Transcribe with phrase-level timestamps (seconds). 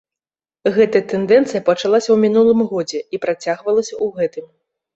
[0.77, 4.45] Гэтая тэндэнцыя пачалася ў мінулым годзе і працягвалася ў гэтым.